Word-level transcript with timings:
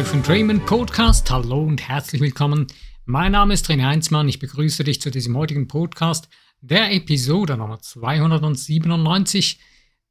Life 0.00 0.14
and 0.14 0.26
Dreaming 0.26 0.64
Podcast. 0.64 1.30
Hallo 1.30 1.62
und 1.62 1.86
herzlich 1.86 2.22
willkommen. 2.22 2.66
Mein 3.04 3.32
Name 3.32 3.52
ist 3.52 3.68
René 3.68 3.84
Heinzmann. 3.84 4.30
Ich 4.30 4.38
begrüße 4.38 4.82
dich 4.82 4.98
zu 4.98 5.10
diesem 5.10 5.36
heutigen 5.36 5.68
Podcast, 5.68 6.30
der 6.62 6.90
Episode 6.94 7.58
Nummer 7.58 7.80
297 7.80 9.60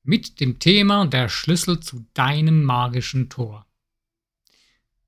mit 0.04 0.40
dem 0.42 0.60
Thema 0.60 1.08
Der 1.08 1.28
Schlüssel 1.28 1.80
zu 1.80 2.06
deinem 2.14 2.66
magischen 2.66 3.30
Tor. 3.30 3.66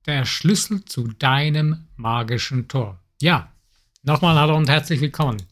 Der 0.07 0.25
Schlüssel 0.25 0.83
zu 0.83 1.09
deinem 1.09 1.87
magischen 1.95 2.67
Tor. 2.67 2.99
Ja, 3.21 3.53
nochmal 4.01 4.35
hallo 4.35 4.57
und 4.57 4.67
herzlich 4.67 4.99
willkommen. 4.99 5.43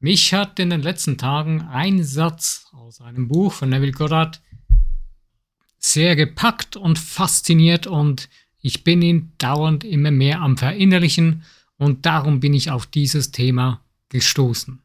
Mich 0.00 0.34
hat 0.34 0.58
in 0.58 0.70
den 0.70 0.82
letzten 0.82 1.18
Tagen 1.18 1.60
ein 1.60 2.02
Satz 2.02 2.66
aus 2.72 3.00
einem 3.00 3.28
Buch 3.28 3.52
von 3.52 3.68
Neville 3.68 3.92
Goddard 3.92 4.42
sehr 5.78 6.16
gepackt 6.16 6.76
und 6.76 6.98
fasziniert 6.98 7.86
und 7.86 8.28
ich 8.66 8.82
bin 8.82 9.00
ihn 9.00 9.30
dauernd 9.38 9.84
immer 9.84 10.10
mehr 10.10 10.40
am 10.40 10.56
Verinnerlichen 10.56 11.44
und 11.76 12.04
darum 12.04 12.40
bin 12.40 12.52
ich 12.52 12.72
auf 12.72 12.84
dieses 12.84 13.30
Thema 13.30 13.80
gestoßen. 14.08 14.82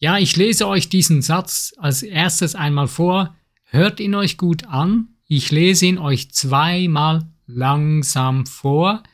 Ja, 0.00 0.18
ich 0.18 0.34
lese 0.34 0.66
euch 0.66 0.88
diesen 0.88 1.22
Satz 1.22 1.72
als 1.78 2.02
erstes 2.02 2.56
einmal 2.56 2.88
vor, 2.88 3.36
hört 3.62 4.00
ihn 4.00 4.16
euch 4.16 4.38
gut 4.38 4.64
an, 4.64 5.10
ich 5.28 5.52
lese 5.52 5.86
ihn 5.86 5.98
euch 5.98 6.32
zweimal 6.32 7.28
langsam 7.46 8.44
vor, 8.44 9.04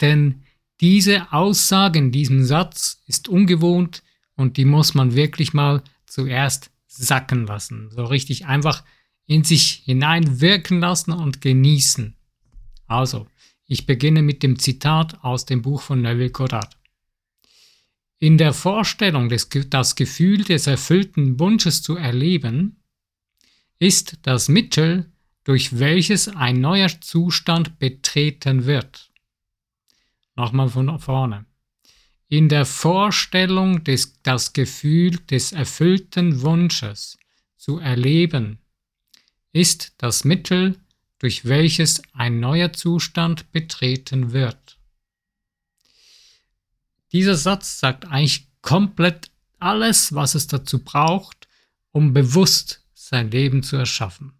denn 0.00 0.44
diese 0.80 1.32
Aussage 1.32 1.98
in 1.98 2.12
diesem 2.12 2.44
Satz 2.44 3.02
ist 3.08 3.28
ungewohnt 3.28 4.04
und 4.36 4.56
die 4.56 4.64
muss 4.64 4.94
man 4.94 5.16
wirklich 5.16 5.52
mal 5.52 5.82
zuerst 6.06 6.70
sacken 6.86 7.48
lassen. 7.48 7.90
So 7.90 8.04
richtig 8.04 8.46
einfach 8.46 8.84
in 9.26 9.42
sich 9.42 9.82
hineinwirken 9.86 10.78
lassen 10.78 11.10
und 11.10 11.40
genießen. 11.40 12.14
Also, 12.88 13.28
ich 13.66 13.86
beginne 13.86 14.22
mit 14.22 14.42
dem 14.42 14.58
Zitat 14.58 15.22
aus 15.22 15.44
dem 15.44 15.62
Buch 15.62 15.82
von 15.82 16.00
Neville 16.00 16.30
Goddard. 16.30 16.76
In 18.18 18.38
der 18.38 18.52
Vorstellung, 18.52 19.28
des, 19.28 19.48
das 19.70 19.94
Gefühl 19.94 20.42
des 20.42 20.66
erfüllten 20.66 21.38
Wunsches 21.38 21.82
zu 21.82 21.96
erleben, 21.96 22.82
ist 23.78 24.18
das 24.22 24.48
Mittel, 24.48 25.12
durch 25.44 25.78
welches 25.78 26.28
ein 26.28 26.60
neuer 26.60 26.88
Zustand 27.00 27.78
betreten 27.78 28.64
wird. 28.66 29.10
Nochmal 30.34 30.68
von 30.68 30.98
vorne. 30.98 31.46
In 32.28 32.48
der 32.48 32.66
Vorstellung, 32.66 33.84
des, 33.84 34.20
das 34.22 34.52
Gefühl 34.52 35.16
des 35.30 35.52
erfüllten 35.52 36.42
Wunsches 36.42 37.18
zu 37.56 37.78
erleben, 37.78 38.58
ist 39.52 39.94
das 39.98 40.24
Mittel, 40.24 40.78
durch 41.18 41.44
welches 41.44 42.02
ein 42.12 42.40
neuer 42.40 42.72
Zustand 42.72 43.50
betreten 43.52 44.32
wird. 44.32 44.78
Dieser 47.12 47.34
Satz 47.34 47.80
sagt 47.80 48.06
eigentlich 48.06 48.48
komplett 48.62 49.30
alles, 49.58 50.14
was 50.14 50.34
es 50.34 50.46
dazu 50.46 50.84
braucht, 50.84 51.48
um 51.90 52.12
bewusst 52.12 52.84
sein 52.94 53.30
Leben 53.30 53.62
zu 53.62 53.76
erschaffen. 53.76 54.34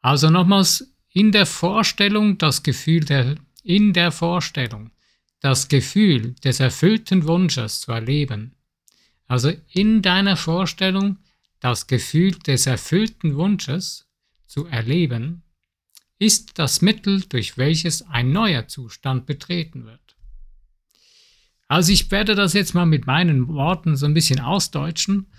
Also 0.00 0.30
nochmals 0.30 0.94
in 1.08 1.32
der 1.32 1.46
Vorstellung 1.46 2.38
das 2.38 2.62
Gefühl 2.62 3.04
der, 3.04 3.36
in 3.62 3.92
der 3.92 4.12
Vorstellung 4.12 4.90
das 5.40 5.68
Gefühl 5.68 6.34
des 6.34 6.60
erfüllten 6.60 7.26
Wunsches 7.26 7.80
zu 7.80 7.92
erleben. 7.92 8.56
Also 9.26 9.52
in 9.70 10.02
deiner 10.02 10.36
Vorstellung 10.36 11.18
das 11.60 11.86
Gefühl 11.86 12.32
des 12.32 12.66
erfüllten 12.66 13.36
Wunsches 13.36 14.07
zu 14.48 14.66
erleben, 14.66 15.42
ist 16.18 16.58
das 16.58 16.82
Mittel, 16.82 17.20
durch 17.28 17.56
welches 17.56 18.02
ein 18.02 18.32
neuer 18.32 18.66
Zustand 18.66 19.26
betreten 19.26 19.84
wird. 19.84 20.16
Also 21.68 21.92
ich 21.92 22.10
werde 22.10 22.34
das 22.34 22.54
jetzt 22.54 22.74
mal 22.74 22.86
mit 22.86 23.06
meinen 23.06 23.46
Worten 23.48 23.96
so 23.96 24.06
ein 24.06 24.14
bisschen 24.14 24.40
ausdeutschen. 24.40 25.30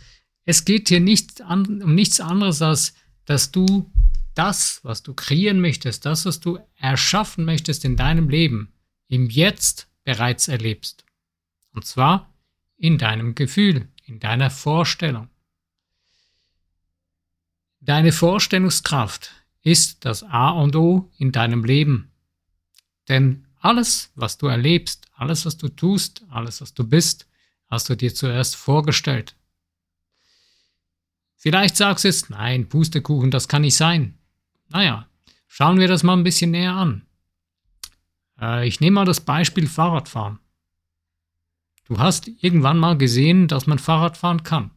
Es 0.45 0.63
geht 0.63 0.87
hier 0.87 0.99
nicht 0.99 1.41
an, 1.41 1.81
um 1.81 1.95
nichts 1.95 2.21
anderes 2.21 2.61
als, 2.61 2.93
dass 3.25 3.51
du 3.51 3.91
das, 4.35 4.79
was 4.83 5.03
du 5.03 5.13
kreieren 5.13 5.59
möchtest, 5.59 6.05
das, 6.05 6.25
was 6.25 6.39
du 6.39 6.59
erschaffen 6.77 7.45
möchtest 7.45 7.83
in 7.83 7.97
deinem 7.97 8.29
Leben, 8.29 8.71
im 9.07 9.29
Jetzt 9.29 9.89
bereits 10.05 10.47
erlebst. 10.47 11.03
Und 11.73 11.85
zwar 11.85 12.33
in 12.77 12.97
deinem 12.97 13.35
Gefühl, 13.35 13.89
in 14.05 14.19
deiner 14.19 14.49
Vorstellung. 14.49 15.29
Deine 17.81 18.11
Vorstellungskraft 18.11 19.31
ist 19.61 20.05
das 20.05 20.23
A 20.23 20.49
und 20.49 20.75
O 20.75 21.09
in 21.17 21.31
deinem 21.31 21.63
Leben. 21.63 22.11
Denn 23.07 23.45
alles, 23.59 24.11
was 24.15 24.37
du 24.37 24.47
erlebst, 24.47 25.07
alles, 25.15 25.45
was 25.45 25.57
du 25.57 25.69
tust, 25.69 26.23
alles, 26.29 26.61
was 26.61 26.73
du 26.73 26.83
bist, 26.83 27.27
hast 27.67 27.89
du 27.89 27.95
dir 27.95 28.13
zuerst 28.13 28.55
vorgestellt. 28.55 29.35
Vielleicht 31.35 31.77
sagst 31.77 32.03
du 32.03 32.09
jetzt, 32.09 32.29
nein, 32.29 32.67
Pustekuchen, 32.67 33.31
das 33.31 33.47
kann 33.47 33.61
nicht 33.61 33.77
sein. 33.77 34.17
Naja, 34.67 35.07
schauen 35.47 35.79
wir 35.79 35.87
das 35.87 36.03
mal 36.03 36.17
ein 36.17 36.23
bisschen 36.23 36.51
näher 36.51 36.73
an. 36.73 37.05
Äh, 38.39 38.67
ich 38.67 38.81
nehme 38.81 38.95
mal 38.95 39.05
das 39.05 39.21
Beispiel 39.21 39.67
Fahrradfahren. 39.67 40.39
Du 41.85 41.97
hast 41.97 42.27
irgendwann 42.27 42.77
mal 42.77 42.97
gesehen, 42.97 43.47
dass 43.47 43.67
man 43.67 43.79
Fahrrad 43.79 44.17
fahren 44.17 44.43
kann. 44.43 44.71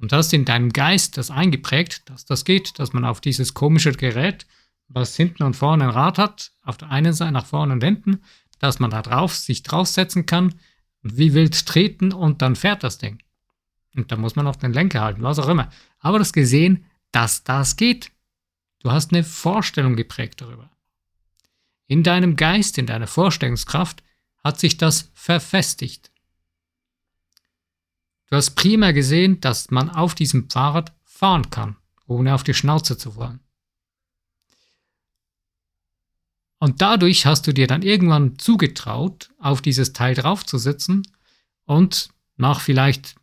Und 0.00 0.12
hast 0.12 0.32
in 0.32 0.46
deinem 0.46 0.72
Geist 0.72 1.18
das 1.18 1.30
eingeprägt, 1.30 2.08
dass 2.08 2.24
das 2.24 2.44
geht, 2.44 2.78
dass 2.78 2.92
man 2.94 3.04
auf 3.04 3.20
dieses 3.20 3.52
komische 3.52 3.92
Gerät, 3.92 4.46
was 4.88 5.14
hinten 5.14 5.42
und 5.42 5.54
vorne 5.54 5.84
ein 5.84 5.90
Rad 5.90 6.18
hat, 6.18 6.52
auf 6.62 6.78
der 6.78 6.90
einen 6.90 7.12
Seite 7.12 7.32
nach 7.32 7.46
vorne 7.46 7.74
und 7.74 7.84
hinten, 7.84 8.22
dass 8.58 8.78
man 8.78 8.90
da 8.90 9.02
drauf 9.02 9.36
sich 9.36 9.62
draufsetzen 9.62 10.26
kann 10.26 10.54
wie 11.02 11.34
wild 11.34 11.66
treten 11.66 12.12
und 12.12 12.42
dann 12.42 12.56
fährt 12.56 12.82
das 12.82 12.98
Ding. 12.98 13.22
Und 13.94 14.12
da 14.12 14.16
muss 14.16 14.36
man 14.36 14.46
auf 14.46 14.56
den 14.56 14.72
Lenker 14.72 15.00
halten, 15.00 15.22
was 15.22 15.38
auch 15.38 15.48
immer. 15.48 15.70
Aber 15.98 16.18
das 16.18 16.32
gesehen, 16.32 16.86
dass 17.12 17.42
das 17.42 17.76
geht. 17.76 18.12
Du 18.80 18.90
hast 18.90 19.12
eine 19.12 19.24
Vorstellung 19.24 19.96
geprägt 19.96 20.40
darüber. 20.40 20.70
In 21.86 22.02
deinem 22.02 22.36
Geist, 22.36 22.78
in 22.78 22.86
deiner 22.86 23.06
Vorstellungskraft 23.06 24.02
hat 24.42 24.60
sich 24.60 24.76
das 24.76 25.10
verfestigt. 25.12 26.09
Du 28.30 28.36
hast 28.36 28.54
prima 28.54 28.92
gesehen, 28.92 29.40
dass 29.40 29.72
man 29.72 29.90
auf 29.90 30.14
diesem 30.14 30.48
Fahrrad 30.48 30.94
fahren 31.04 31.50
kann, 31.50 31.76
ohne 32.06 32.32
auf 32.34 32.44
die 32.44 32.54
Schnauze 32.54 32.96
zu 32.96 33.12
fallen. 33.12 33.40
Und 36.60 36.80
dadurch 36.80 37.26
hast 37.26 37.46
du 37.48 37.52
dir 37.52 37.66
dann 37.66 37.82
irgendwann 37.82 38.38
zugetraut, 38.38 39.30
auf 39.38 39.62
dieses 39.62 39.92
Teil 39.92 40.14
draufzusitzen 40.14 41.02
und 41.64 42.10
nach 42.36 42.60
vielleicht 42.60 43.16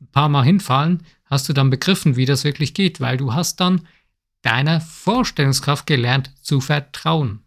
ein 0.00 0.06
paar 0.08 0.28
Mal 0.28 0.44
hinfallen, 0.44 1.02
hast 1.24 1.48
du 1.48 1.54
dann 1.54 1.70
begriffen, 1.70 2.14
wie 2.14 2.26
das 2.26 2.44
wirklich 2.44 2.72
geht, 2.72 3.00
weil 3.00 3.16
du 3.16 3.34
hast 3.34 3.58
dann 3.58 3.88
deiner 4.42 4.80
Vorstellungskraft 4.80 5.86
gelernt 5.86 6.32
zu 6.40 6.60
vertrauen. 6.60 7.42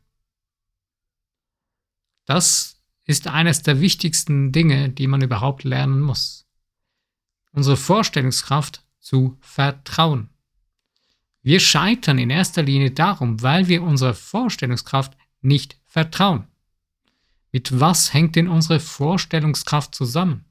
Das 2.26 2.82
ist 3.06 3.28
eines 3.28 3.62
der 3.62 3.80
wichtigsten 3.80 4.52
Dinge, 4.52 4.90
die 4.90 5.08
man 5.08 5.22
überhaupt 5.22 5.64
lernen 5.64 6.02
muss 6.02 6.45
unsere 7.56 7.78
Vorstellungskraft 7.78 8.84
zu 9.00 9.38
vertrauen. 9.40 10.30
Wir 11.42 11.60
scheitern 11.60 12.18
in 12.18 12.30
erster 12.30 12.64
Linie 12.64 12.92
darum, 12.92 13.42
weil 13.42 13.68
wir 13.68 13.82
unserer 13.82 14.14
Vorstellungskraft 14.14 15.16
nicht 15.42 15.80
vertrauen. 15.86 16.48
Mit 17.52 17.80
was 17.80 18.14
hängt 18.14 18.36
denn 18.36 18.50
unsere 18.50 18.80
Vorstellungskraft 18.80 19.96
zusammen? 19.96 20.44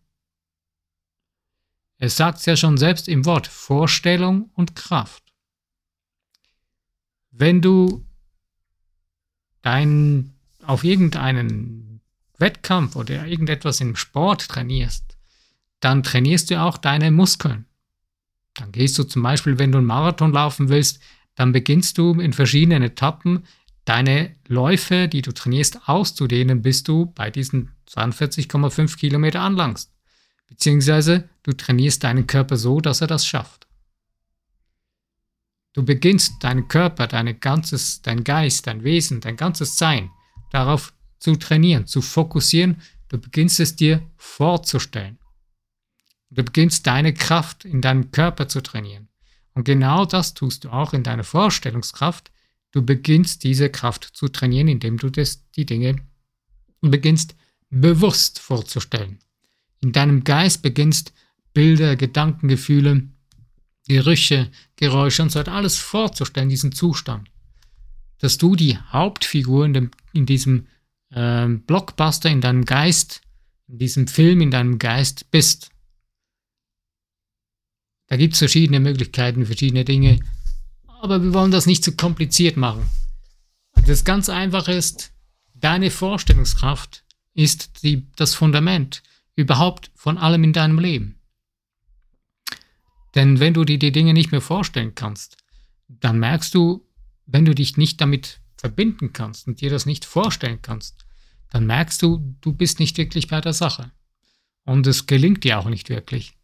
Es 1.98 2.16
sagt 2.16 2.38
es 2.38 2.46
ja 2.46 2.56
schon 2.56 2.78
selbst 2.78 3.08
im 3.08 3.24
Wort 3.26 3.46
Vorstellung 3.46 4.50
und 4.54 4.74
Kraft. 4.74 5.22
Wenn 7.30 7.60
du 7.60 8.06
dein, 9.62 10.34
auf 10.62 10.84
irgendeinen 10.84 12.00
Wettkampf 12.38 12.96
oder 12.96 13.26
irgendetwas 13.26 13.80
im 13.80 13.96
Sport 13.96 14.48
trainierst, 14.48 15.13
dann 15.84 16.02
trainierst 16.02 16.50
du 16.50 16.60
auch 16.60 16.78
deine 16.78 17.10
Muskeln. 17.10 17.66
Dann 18.54 18.72
gehst 18.72 18.98
du 18.98 19.04
zum 19.04 19.22
Beispiel, 19.22 19.58
wenn 19.58 19.70
du 19.70 19.78
einen 19.78 19.86
Marathon 19.86 20.32
laufen 20.32 20.70
willst, 20.70 21.00
dann 21.34 21.52
beginnst 21.52 21.98
du 21.98 22.18
in 22.20 22.32
verschiedenen 22.32 22.82
Etappen 22.82 23.44
deine 23.84 24.34
Läufe, 24.48 25.08
die 25.08 25.20
du 25.20 25.32
trainierst, 25.32 25.86
auszudehnen, 25.86 26.62
bis 26.62 26.84
du 26.84 27.06
bei 27.06 27.30
diesen 27.30 27.72
42,5 27.90 28.96
Kilometer 28.96 29.40
anlangst. 29.40 29.92
Beziehungsweise 30.46 31.28
du 31.42 31.52
trainierst 31.52 32.02
deinen 32.02 32.26
Körper 32.26 32.56
so, 32.56 32.80
dass 32.80 33.02
er 33.02 33.06
das 33.06 33.26
schafft. 33.26 33.66
Du 35.74 35.84
beginnst 35.84 36.42
deinen 36.42 36.68
Körper, 36.68 37.08
dein 37.08 37.40
ganzes, 37.40 38.00
dein 38.00 38.24
Geist, 38.24 38.66
dein 38.68 38.84
Wesen, 38.84 39.20
dein 39.20 39.36
ganzes 39.36 39.76
Sein 39.76 40.10
darauf 40.50 40.94
zu 41.18 41.36
trainieren, 41.36 41.86
zu 41.86 42.00
fokussieren. 42.00 42.80
Du 43.08 43.18
beginnst 43.18 43.58
es 43.60 43.74
dir 43.76 44.00
vorzustellen. 44.16 45.18
Du 46.30 46.42
beginnst 46.42 46.86
deine 46.86 47.14
Kraft 47.14 47.64
in 47.64 47.80
deinem 47.80 48.10
Körper 48.10 48.48
zu 48.48 48.60
trainieren. 48.60 49.08
Und 49.54 49.64
genau 49.64 50.04
das 50.04 50.34
tust 50.34 50.64
du 50.64 50.70
auch 50.70 50.92
in 50.92 51.04
deiner 51.04 51.24
Vorstellungskraft, 51.24 52.32
Du 52.74 52.82
beginnst 52.82 53.44
diese 53.44 53.70
Kraft 53.70 54.10
zu 54.14 54.26
trainieren, 54.26 54.66
indem 54.66 54.96
du 54.96 55.08
das, 55.08 55.48
die 55.52 55.64
Dinge 55.64 55.94
beginnst 56.80 57.36
bewusst 57.70 58.40
vorzustellen. 58.40 59.20
In 59.80 59.92
deinem 59.92 60.24
Geist 60.24 60.60
beginnst 60.60 61.12
Bilder, 61.52 61.94
Gedanken, 61.94 62.48
Gefühle, 62.48 63.08
Gerüche, 63.86 64.50
Geräusche 64.74 65.22
und 65.22 65.30
so 65.30 65.38
weiter 65.38 65.52
alles 65.52 65.78
vorzustellen, 65.78 66.48
diesen 66.48 66.72
Zustand. 66.72 67.30
Dass 68.18 68.38
du 68.38 68.56
die 68.56 68.76
Hauptfigur 68.76 69.64
in, 69.66 69.72
dem, 69.72 69.90
in 70.12 70.26
diesem 70.26 70.66
äh, 71.10 71.46
Blockbuster, 71.46 72.28
in 72.28 72.40
deinem 72.40 72.64
Geist, 72.64 73.20
in 73.68 73.78
diesem 73.78 74.08
Film, 74.08 74.40
in 74.40 74.50
deinem 74.50 74.80
Geist 74.80 75.30
bist. 75.30 75.70
Da 78.06 78.16
gibt 78.16 78.34
es 78.34 78.38
verschiedene 78.38 78.80
Möglichkeiten, 78.80 79.46
verschiedene 79.46 79.84
Dinge, 79.84 80.20
aber 81.00 81.22
wir 81.22 81.34
wollen 81.34 81.50
das 81.50 81.66
nicht 81.66 81.84
zu 81.84 81.96
kompliziert 81.96 82.56
machen. 82.56 82.88
Das 83.86 84.04
ganz 84.04 84.28
Einfache 84.28 84.72
ist, 84.72 85.12
deine 85.54 85.90
Vorstellungskraft 85.90 87.04
ist 87.34 87.82
die, 87.82 88.06
das 88.16 88.34
Fundament 88.34 89.02
überhaupt 89.36 89.90
von 89.94 90.18
allem 90.18 90.44
in 90.44 90.52
deinem 90.52 90.78
Leben. 90.78 91.18
Denn 93.14 93.40
wenn 93.40 93.54
du 93.54 93.64
dir 93.64 93.78
die 93.78 93.92
Dinge 93.92 94.12
nicht 94.12 94.32
mehr 94.32 94.40
vorstellen 94.40 94.94
kannst, 94.94 95.36
dann 95.88 96.18
merkst 96.18 96.54
du, 96.54 96.86
wenn 97.26 97.44
du 97.44 97.54
dich 97.54 97.76
nicht 97.76 98.00
damit 98.00 98.40
verbinden 98.56 99.12
kannst 99.12 99.46
und 99.46 99.60
dir 99.60 99.70
das 99.70 99.86
nicht 99.86 100.04
vorstellen 100.04 100.60
kannst, 100.62 101.04
dann 101.50 101.66
merkst 101.66 102.02
du, 102.02 102.36
du 102.40 102.52
bist 102.52 102.80
nicht 102.80 102.98
wirklich 102.98 103.28
bei 103.28 103.40
der 103.40 103.52
Sache. 103.52 103.92
Und 104.64 104.86
es 104.86 105.06
gelingt 105.06 105.44
dir 105.44 105.58
auch 105.58 105.68
nicht 105.68 105.90
wirklich. 105.90 106.36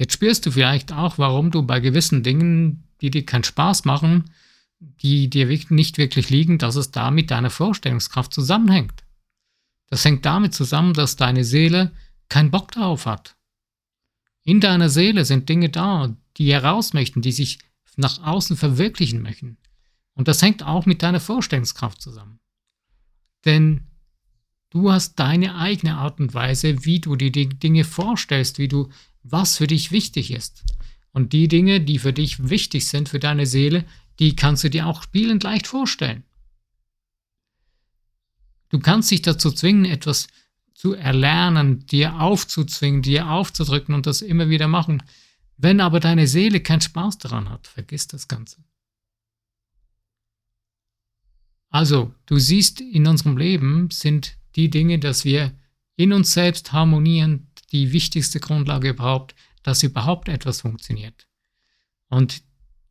Jetzt 0.00 0.14
spürst 0.14 0.46
du 0.46 0.50
vielleicht 0.50 0.94
auch, 0.94 1.18
warum 1.18 1.50
du 1.50 1.62
bei 1.62 1.78
gewissen 1.78 2.22
Dingen, 2.22 2.84
die 3.02 3.10
dir 3.10 3.26
keinen 3.26 3.44
Spaß 3.44 3.84
machen, 3.84 4.30
die 4.78 5.28
dir 5.28 5.46
nicht 5.68 5.98
wirklich 5.98 6.30
liegen, 6.30 6.56
dass 6.56 6.76
es 6.76 6.90
da 6.90 7.10
mit 7.10 7.30
deiner 7.30 7.50
Vorstellungskraft 7.50 8.32
zusammenhängt. 8.32 9.04
Das 9.90 10.02
hängt 10.06 10.24
damit 10.24 10.54
zusammen, 10.54 10.94
dass 10.94 11.16
deine 11.16 11.44
Seele 11.44 11.92
keinen 12.30 12.50
Bock 12.50 12.72
darauf 12.72 13.04
hat. 13.04 13.36
In 14.42 14.60
deiner 14.60 14.88
Seele 14.88 15.26
sind 15.26 15.50
Dinge 15.50 15.68
da, 15.68 16.16
die 16.38 16.50
heraus 16.50 16.94
möchten, 16.94 17.20
die 17.20 17.32
sich 17.32 17.58
nach 17.96 18.22
außen 18.22 18.56
verwirklichen 18.56 19.20
möchten. 19.20 19.58
Und 20.14 20.28
das 20.28 20.40
hängt 20.40 20.62
auch 20.62 20.86
mit 20.86 21.02
deiner 21.02 21.20
Vorstellungskraft 21.20 22.00
zusammen. 22.00 22.40
Denn 23.44 23.82
du 24.70 24.90
hast 24.90 25.16
deine 25.16 25.56
eigene 25.56 25.98
Art 25.98 26.20
und 26.20 26.32
Weise, 26.32 26.86
wie 26.86 27.00
du 27.00 27.16
dir 27.16 27.30
die 27.30 27.50
Dinge 27.50 27.84
vorstellst, 27.84 28.58
wie 28.58 28.68
du, 28.68 28.88
was 29.22 29.56
für 29.56 29.66
dich 29.66 29.92
wichtig 29.92 30.30
ist. 30.30 30.64
Und 31.12 31.32
die 31.32 31.48
Dinge, 31.48 31.80
die 31.80 31.98
für 31.98 32.12
dich 32.12 32.48
wichtig 32.48 32.86
sind, 32.86 33.08
für 33.08 33.18
deine 33.18 33.46
Seele, 33.46 33.84
die 34.18 34.36
kannst 34.36 34.64
du 34.64 34.70
dir 34.70 34.86
auch 34.86 35.02
spielend 35.02 35.42
leicht 35.42 35.66
vorstellen. 35.66 36.24
Du 38.68 38.78
kannst 38.78 39.10
dich 39.10 39.22
dazu 39.22 39.50
zwingen, 39.50 39.84
etwas 39.84 40.28
zu 40.74 40.94
erlernen, 40.94 41.84
dir 41.86 42.20
aufzuzwingen, 42.20 43.02
dir 43.02 43.28
aufzudrücken 43.28 43.94
und 43.94 44.06
das 44.06 44.22
immer 44.22 44.48
wieder 44.48 44.68
machen. 44.68 45.02
Wenn 45.56 45.80
aber 45.80 46.00
deine 46.00 46.26
Seele 46.26 46.60
keinen 46.60 46.80
Spaß 46.80 47.18
daran 47.18 47.50
hat, 47.50 47.66
vergiss 47.66 48.06
das 48.06 48.28
Ganze. 48.28 48.64
Also, 51.68 52.14
du 52.26 52.38
siehst, 52.38 52.80
in 52.80 53.06
unserem 53.06 53.36
Leben 53.36 53.90
sind 53.90 54.36
die 54.56 54.70
Dinge, 54.70 54.98
dass 54.98 55.24
wir 55.24 55.52
in 55.96 56.12
uns 56.12 56.32
selbst 56.32 56.72
harmonieren, 56.72 57.49
die 57.72 57.92
wichtigste 57.92 58.40
Grundlage 58.40 58.90
überhaupt, 58.90 59.34
dass 59.62 59.82
überhaupt 59.82 60.28
etwas 60.28 60.62
funktioniert. 60.62 61.26
Und 62.08 62.42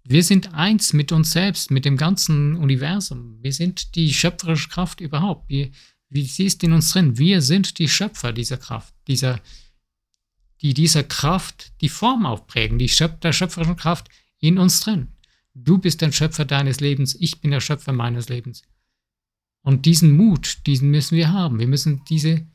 wir 0.03 0.23
sind 0.23 0.53
eins 0.53 0.93
mit 0.93 1.11
uns 1.11 1.31
selbst, 1.31 1.71
mit 1.71 1.85
dem 1.85 1.97
ganzen 1.97 2.55
Universum. 2.55 3.37
Wir 3.41 3.53
sind 3.53 3.95
die 3.95 4.13
schöpferische 4.13 4.69
Kraft 4.69 5.01
überhaupt. 5.01 5.49
Wir, 5.49 5.71
wie 6.09 6.23
sie 6.25 6.45
ist 6.45 6.63
in 6.63 6.73
uns 6.73 6.91
drin. 6.91 7.17
Wir 7.17 7.41
sind 7.41 7.77
die 7.79 7.87
Schöpfer 7.89 8.33
dieser 8.33 8.57
Kraft, 8.57 8.93
dieser, 9.07 9.39
die 10.61 10.73
dieser 10.73 11.03
Kraft 11.03 11.73
die 11.81 11.89
Form 11.89 12.25
aufprägen, 12.25 12.79
die 12.79 12.89
Schöp 12.89 13.21
der 13.21 13.33
schöpferischen 13.33 13.75
Kraft 13.75 14.09
in 14.39 14.57
uns 14.57 14.79
drin. 14.79 15.09
Du 15.53 15.77
bist 15.77 16.01
der 16.01 16.11
Schöpfer 16.11 16.45
deines 16.45 16.79
Lebens, 16.79 17.15
ich 17.19 17.41
bin 17.41 17.51
der 17.51 17.61
Schöpfer 17.61 17.91
meines 17.91 18.29
Lebens. 18.29 18.63
Und 19.61 19.85
diesen 19.85 20.15
Mut, 20.15 20.65
diesen 20.65 20.89
müssen 20.89 21.17
wir 21.17 21.31
haben. 21.31 21.59
Wir 21.59 21.67
müssen 21.67 22.03
diese 22.05 22.47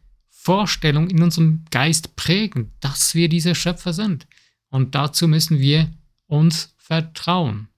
Vorstellung 0.45 1.09
in 1.09 1.23
unserem 1.23 1.65
Geist 1.71 2.17
prägen, 2.17 2.71
dass 2.81 3.15
wir 3.15 3.31
diese 3.31 3.55
Schöpfer 3.55 3.95
sind. 3.95 4.27
Und 4.69 4.95
dazu 4.95 5.27
müssen 5.27 5.59
wir 5.59 5.91
uns 6.27 6.75
Vertrauen. 6.77 7.69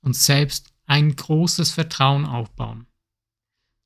Uns 0.00 0.24
selbst 0.24 0.72
ein 0.86 1.14
großes 1.14 1.72
Vertrauen 1.72 2.24
aufbauen. 2.24 2.86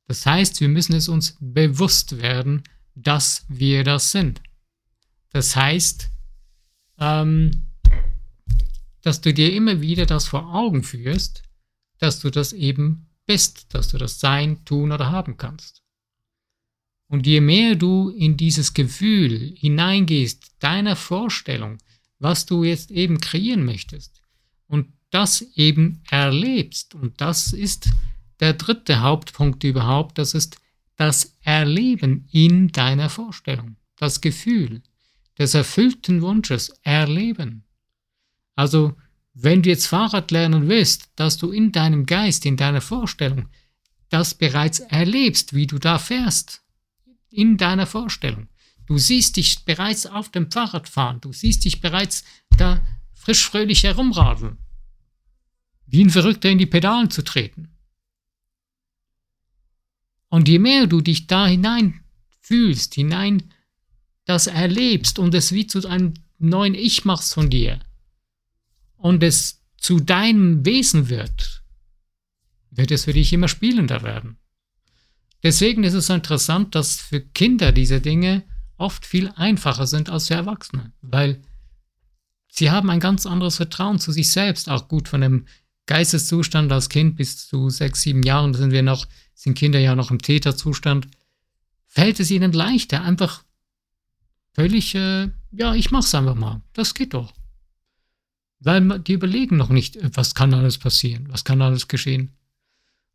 Das 0.06 0.24
heißt, 0.24 0.60
wir 0.60 0.68
müssen 0.68 0.94
es 0.94 1.08
uns 1.08 1.36
bewusst 1.40 2.20
werden, 2.22 2.62
dass 2.94 3.44
wir 3.48 3.82
das 3.82 4.12
sind. 4.12 4.42
Das 5.30 5.56
heißt, 5.56 6.08
ähm, 6.98 7.66
dass 9.02 9.20
du 9.20 9.34
dir 9.34 9.52
immer 9.52 9.80
wieder 9.80 10.06
das 10.06 10.28
vor 10.28 10.54
Augen 10.54 10.84
führst, 10.84 11.42
dass 11.98 12.20
du 12.20 12.30
das 12.30 12.52
eben 12.52 13.08
bist, 13.26 13.74
dass 13.74 13.88
du 13.88 13.98
das 13.98 14.20
sein, 14.20 14.64
tun 14.64 14.92
oder 14.92 15.10
haben 15.10 15.36
kannst. 15.36 15.82
Und 17.08 17.26
je 17.26 17.40
mehr 17.40 17.74
du 17.74 18.10
in 18.10 18.36
dieses 18.36 18.74
Gefühl 18.74 19.54
hineingehst, 19.56 20.52
deiner 20.58 20.94
Vorstellung, 20.94 21.78
was 22.18 22.46
du 22.46 22.64
jetzt 22.64 22.90
eben 22.90 23.20
kreieren 23.20 23.64
möchtest, 23.64 24.20
und 24.66 24.92
das 25.10 25.40
eben 25.54 26.02
erlebst. 26.10 26.94
Und 26.94 27.20
das 27.20 27.52
ist 27.52 27.88
der 28.40 28.52
dritte 28.52 29.00
Hauptpunkt 29.00 29.64
überhaupt, 29.64 30.18
das 30.18 30.34
ist 30.34 30.58
das 30.96 31.36
Erleben 31.40 32.28
in 32.30 32.68
deiner 32.68 33.08
Vorstellung, 33.08 33.76
das 33.96 34.20
Gefühl 34.20 34.82
des 35.38 35.54
erfüllten 35.54 36.20
Wunsches 36.20 36.70
erleben. 36.82 37.64
Also, 38.56 38.96
wenn 39.34 39.62
du 39.62 39.70
jetzt 39.70 39.86
Fahrrad 39.86 40.32
lernen 40.32 40.68
willst, 40.68 41.10
dass 41.14 41.36
du 41.36 41.52
in 41.52 41.70
deinem 41.70 42.06
Geist, 42.06 42.44
in 42.44 42.56
deiner 42.56 42.80
Vorstellung 42.80 43.48
das 44.08 44.34
bereits 44.34 44.80
erlebst, 44.80 45.54
wie 45.54 45.68
du 45.68 45.78
da 45.78 45.98
fährst, 45.98 46.62
in 47.30 47.56
deiner 47.56 47.86
Vorstellung. 47.86 48.48
Du 48.86 48.98
siehst 48.98 49.36
dich 49.36 49.64
bereits 49.64 50.06
auf 50.06 50.30
dem 50.30 50.50
Fahrrad 50.50 50.88
fahren, 50.88 51.20
du 51.20 51.32
siehst 51.32 51.64
dich 51.64 51.80
bereits 51.80 52.24
da 52.56 52.80
frisch 53.12 53.44
fröhlich 53.44 53.84
herumradeln. 53.84 54.58
Wie 55.86 56.04
ein 56.04 56.10
Verrückter 56.10 56.50
in 56.50 56.58
die 56.58 56.66
Pedalen 56.66 57.10
zu 57.10 57.22
treten. 57.22 57.68
Und 60.28 60.48
je 60.48 60.58
mehr 60.58 60.86
du 60.86 61.00
dich 61.00 61.26
da 61.26 61.46
hinein 61.46 62.00
fühlst, 62.40 62.94
hinein 62.94 63.52
das 64.24 64.46
erlebst 64.46 65.18
und 65.18 65.34
es 65.34 65.52
wie 65.52 65.66
zu 65.66 65.86
einem 65.88 66.14
neuen 66.38 66.74
Ich 66.74 67.04
machst 67.04 67.34
von 67.34 67.50
dir 67.50 67.80
und 68.96 69.22
es 69.22 69.62
zu 69.76 70.00
deinem 70.00 70.64
Wesen 70.66 71.08
wird, 71.08 71.62
wird 72.70 72.90
es 72.90 73.04
für 73.04 73.12
dich 73.12 73.32
immer 73.32 73.48
spielender 73.48 74.02
werden. 74.02 74.38
Deswegen 75.42 75.84
ist 75.84 75.94
es 75.94 76.06
so 76.06 76.14
interessant, 76.14 76.74
dass 76.74 76.96
für 76.96 77.20
Kinder 77.20 77.72
diese 77.72 78.00
Dinge 78.00 78.42
oft 78.76 79.06
viel 79.06 79.30
einfacher 79.36 79.86
sind 79.86 80.10
als 80.10 80.28
für 80.28 80.34
Erwachsene, 80.34 80.92
weil 81.00 81.42
Sie 82.50 82.70
haben 82.70 82.90
ein 82.90 82.98
ganz 82.98 83.24
anderes 83.24 83.56
Vertrauen 83.56 84.00
zu 84.00 84.10
sich 84.10 84.30
selbst, 84.30 84.68
auch 84.68 84.88
gut 84.88 85.08
von 85.08 85.20
dem 85.20 85.46
Geisteszustand 85.86 86.72
als 86.72 86.88
Kind 86.88 87.16
bis 87.16 87.46
zu 87.46 87.70
sechs, 87.70 88.02
sieben 88.02 88.22
Jahren 88.22 88.52
sind 88.52 88.72
wir 88.72 88.82
noch, 88.82 89.06
sind 89.34 89.56
Kinder 89.56 89.78
ja 89.78 89.94
noch 89.94 90.10
im 90.10 90.20
Täterzustand. 90.20 91.06
Fällt 91.86 92.18
es 92.20 92.30
ihnen 92.30 92.52
leichter, 92.52 93.02
einfach 93.02 93.44
völlig, 94.54 94.94
äh, 94.94 95.30
ja, 95.52 95.74
ich 95.74 95.90
mach's 95.90 96.14
einfach 96.14 96.34
mal. 96.34 96.60
Das 96.72 96.94
geht 96.94 97.14
doch. 97.14 97.32
Weil 98.60 98.98
die 98.98 99.12
überlegen 99.12 99.56
noch 99.56 99.70
nicht, 99.70 99.98
was 100.16 100.34
kann 100.34 100.52
alles 100.52 100.78
passieren, 100.78 101.28
was 101.30 101.44
kann 101.44 101.62
alles 101.62 101.86
geschehen. 101.86 102.32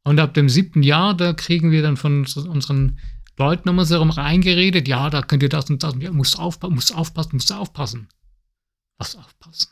Und 0.03 0.19
ab 0.19 0.33
dem 0.33 0.49
siebten 0.49 0.83
Jahr, 0.83 1.15
da 1.15 1.33
kriegen 1.33 1.71
wir 1.71 1.81
dann 1.81 1.97
von 1.97 2.25
unseren 2.25 2.99
Leuten 3.37 3.69
um 3.69 3.79
uns 3.79 3.89
herum 3.89 4.09
reingeredet, 4.09 4.87
ja, 4.87 5.09
da 5.09 5.21
könnt 5.21 5.43
ihr 5.43 5.49
das 5.49 5.69
und 5.69 5.81
das, 5.81 5.95
ja, 5.99 6.11
muss 6.11 6.35
aufpassen, 6.35 6.75
muss 6.75 6.91
aufpassen, 6.91 7.35
muss 7.37 7.51
aufpassen 7.51 8.07
was 8.97 9.15
aufpassen. 9.15 9.69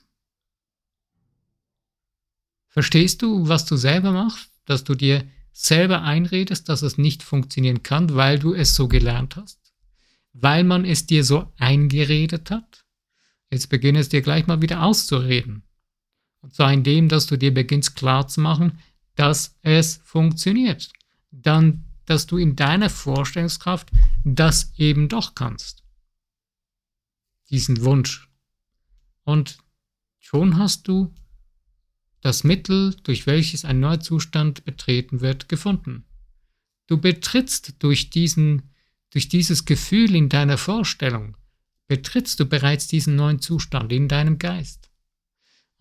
Verstehst 2.68 3.22
du, 3.22 3.48
was 3.48 3.66
du 3.66 3.76
selber 3.76 4.12
machst? 4.12 4.52
Dass 4.66 4.84
du 4.84 4.96
dir 4.96 5.26
selber 5.52 6.02
einredest, 6.04 6.70
dass 6.70 6.82
es 6.82 6.98
nicht 6.98 7.24
funktionieren 7.24 7.84
kann, 7.84 8.16
weil 8.16 8.40
du 8.40 8.54
es 8.54 8.76
so 8.76 8.88
gelernt 8.88 9.36
hast? 9.36 9.74
Weil 10.34 10.64
man 10.64 10.86
es 10.86 11.06
dir 11.06 11.24
so 11.24 11.52
eingeredet 11.58 12.52
hat? 12.52 12.86
Jetzt 13.50 13.68
beginne 13.68 14.00
es 14.00 14.10
dir 14.10 14.22
gleich 14.22 14.48
mal 14.48 14.62
wieder 14.62 14.84
auszureden. 14.84 15.64
Und 16.42 16.54
zwar 16.56 16.72
indem, 16.72 17.10
dass 17.10 17.28
du 17.28 17.38
dir 17.38 17.54
beginnst 17.54 17.96
klarzumachen, 17.96 18.80
dass 19.22 19.56
es 19.62 20.02
funktioniert. 20.04 20.92
Dann, 21.30 21.86
dass 22.06 22.26
du 22.26 22.38
in 22.38 22.56
deiner 22.56 22.90
Vorstellungskraft 22.90 23.92
das 24.24 24.74
eben 24.78 25.10
doch 25.10 25.36
kannst. 25.36 25.84
Diesen 27.52 27.84
Wunsch 27.84 28.28
und 29.24 29.60
schon 30.18 30.58
hast 30.58 30.88
du 30.88 31.14
das 32.22 32.44
Mittel, 32.44 32.96
durch 33.04 33.28
welches 33.28 33.64
ein 33.64 33.80
neuer 33.80 34.00
Zustand 34.00 34.66
betreten 34.66 35.22
wird, 35.22 35.48
gefunden. 35.48 36.06
Du 36.88 36.98
betrittst 36.98 37.76
durch, 37.78 38.10
diesen, 38.10 38.72
durch 39.12 39.30
dieses 39.30 39.66
Gefühl 39.66 40.16
in 40.16 40.30
deiner 40.30 40.58
Vorstellung, 40.58 41.38
betrittst 41.88 42.40
du 42.40 42.46
bereits 42.46 42.88
diesen 42.88 43.18
neuen 43.18 43.40
Zustand 43.40 43.92
in 43.92 44.08
deinem 44.08 44.40
Geist. 44.40 44.91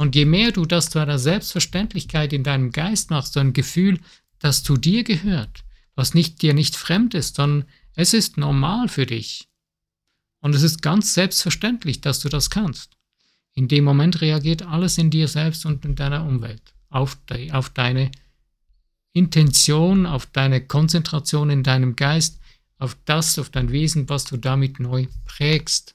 Und 0.00 0.16
je 0.16 0.24
mehr 0.24 0.50
du 0.50 0.64
das 0.64 0.88
zu 0.88 0.98
einer 0.98 1.18
Selbstverständlichkeit 1.18 2.32
in 2.32 2.42
deinem 2.42 2.72
Geist 2.72 3.10
machst, 3.10 3.34
so 3.34 3.40
ein 3.40 3.52
Gefühl, 3.52 4.00
das 4.38 4.62
zu 4.62 4.78
dir 4.78 5.04
gehört, 5.04 5.62
was 5.94 6.14
nicht 6.14 6.40
dir 6.40 6.54
nicht 6.54 6.74
fremd 6.74 7.12
ist, 7.12 7.36
sondern 7.36 7.68
es 7.94 8.14
ist 8.14 8.38
normal 8.38 8.88
für 8.88 9.04
dich. 9.04 9.50
Und 10.40 10.54
es 10.54 10.62
ist 10.62 10.80
ganz 10.80 11.12
selbstverständlich, 11.12 12.00
dass 12.00 12.20
du 12.20 12.30
das 12.30 12.48
kannst. 12.48 12.96
In 13.52 13.68
dem 13.68 13.84
Moment 13.84 14.22
reagiert 14.22 14.62
alles 14.62 14.96
in 14.96 15.10
dir 15.10 15.28
selbst 15.28 15.66
und 15.66 15.84
in 15.84 15.96
deiner 15.96 16.24
Umwelt 16.24 16.62
auf, 16.88 17.18
de, 17.28 17.50
auf 17.50 17.68
deine 17.68 18.10
Intention, 19.12 20.06
auf 20.06 20.24
deine 20.24 20.66
Konzentration 20.66 21.50
in 21.50 21.62
deinem 21.62 21.94
Geist, 21.94 22.40
auf 22.78 22.96
das, 23.04 23.38
auf 23.38 23.50
dein 23.50 23.70
Wesen, 23.70 24.08
was 24.08 24.24
du 24.24 24.38
damit 24.38 24.80
neu 24.80 25.08
prägst. 25.26 25.94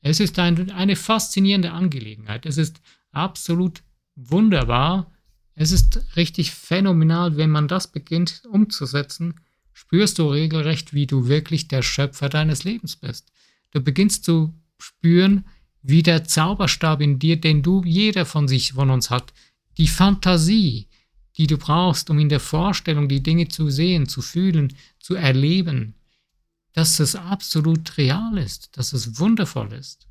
Es 0.00 0.20
ist 0.20 0.38
ein, 0.38 0.70
eine 0.70 0.96
faszinierende 0.96 1.72
Angelegenheit. 1.72 2.46
Es 2.46 2.58
ist 2.58 2.80
absolut 3.10 3.82
wunderbar. 4.14 5.12
Es 5.54 5.72
ist 5.72 6.16
richtig 6.16 6.52
phänomenal, 6.52 7.36
wenn 7.36 7.50
man 7.50 7.68
das 7.68 7.90
beginnt 7.90 8.42
umzusetzen, 8.50 9.40
spürst 9.72 10.18
du 10.18 10.28
regelrecht, 10.28 10.94
wie 10.94 11.06
du 11.06 11.28
wirklich 11.28 11.68
der 11.68 11.82
Schöpfer 11.82 12.28
deines 12.28 12.64
Lebens 12.64 12.96
bist. 12.96 13.32
Du 13.72 13.80
beginnst 13.80 14.24
zu 14.24 14.54
spüren, 14.78 15.46
wie 15.82 16.02
der 16.02 16.24
Zauberstab 16.24 17.00
in 17.00 17.18
dir, 17.18 17.40
den 17.40 17.62
du 17.62 17.82
jeder 17.84 18.26
von 18.26 18.48
sich 18.48 18.72
von 18.72 18.90
uns 18.90 19.10
hat, 19.10 19.32
die 19.78 19.86
Fantasie, 19.86 20.88
die 21.36 21.46
du 21.46 21.58
brauchst, 21.58 22.10
um 22.10 22.18
in 22.18 22.28
der 22.28 22.40
Vorstellung 22.40 23.08
die 23.08 23.22
Dinge 23.22 23.48
zu 23.48 23.68
sehen, 23.70 24.08
zu 24.08 24.22
fühlen, 24.22 24.74
zu 24.98 25.14
erleben, 25.14 25.94
dass 26.76 27.00
es 27.00 27.16
absolut 27.16 27.96
real 27.96 28.36
ist, 28.36 28.76
dass 28.76 28.92
es 28.92 29.18
wundervoll 29.18 29.72
ist. 29.72 30.06